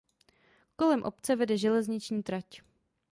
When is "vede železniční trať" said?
1.35-2.61